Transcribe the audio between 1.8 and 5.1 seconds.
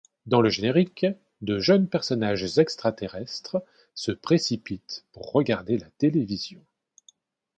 personnages extra-terrestres, se précipitent